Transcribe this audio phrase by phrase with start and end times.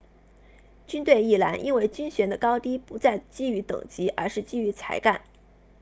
[0.87, 5.21] 军队亦然因为军衔的高低不再基于等级而是基于才干